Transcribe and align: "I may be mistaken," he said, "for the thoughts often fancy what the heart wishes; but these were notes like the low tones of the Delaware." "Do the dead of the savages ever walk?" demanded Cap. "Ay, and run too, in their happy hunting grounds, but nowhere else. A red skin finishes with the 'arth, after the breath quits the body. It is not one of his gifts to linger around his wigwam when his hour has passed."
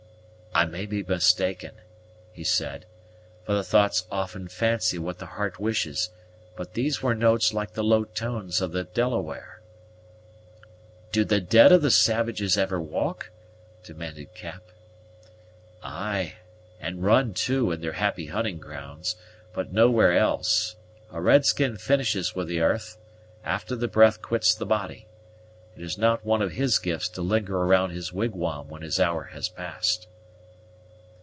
"I 0.53 0.65
may 0.65 0.85
be 0.85 1.01
mistaken," 1.01 1.71
he 2.33 2.43
said, 2.43 2.85
"for 3.45 3.53
the 3.53 3.63
thoughts 3.63 4.05
often 4.11 4.49
fancy 4.49 4.99
what 4.99 5.17
the 5.17 5.25
heart 5.25 5.61
wishes; 5.61 6.09
but 6.57 6.73
these 6.73 7.01
were 7.01 7.15
notes 7.15 7.53
like 7.53 7.71
the 7.71 7.85
low 7.85 8.03
tones 8.03 8.59
of 8.61 8.73
the 8.73 8.83
Delaware." 8.83 9.61
"Do 11.13 11.23
the 11.23 11.39
dead 11.39 11.71
of 11.71 11.81
the 11.81 11.89
savages 11.89 12.57
ever 12.57 12.81
walk?" 12.81 13.31
demanded 13.81 14.33
Cap. 14.35 14.61
"Ay, 15.81 16.35
and 16.81 17.01
run 17.03 17.33
too, 17.33 17.71
in 17.71 17.79
their 17.79 17.93
happy 17.93 18.25
hunting 18.25 18.57
grounds, 18.59 19.15
but 19.53 19.71
nowhere 19.71 20.11
else. 20.15 20.75
A 21.11 21.21
red 21.21 21.45
skin 21.45 21.77
finishes 21.77 22.35
with 22.35 22.49
the 22.49 22.59
'arth, 22.59 22.97
after 23.45 23.73
the 23.73 23.87
breath 23.87 24.21
quits 24.21 24.53
the 24.53 24.65
body. 24.65 25.07
It 25.77 25.81
is 25.81 25.97
not 25.97 26.25
one 26.25 26.41
of 26.41 26.51
his 26.51 26.77
gifts 26.77 27.07
to 27.11 27.21
linger 27.21 27.55
around 27.55 27.91
his 27.91 28.11
wigwam 28.11 28.67
when 28.67 28.81
his 28.81 28.99
hour 28.99 29.23
has 29.33 29.47
passed." 29.47 30.07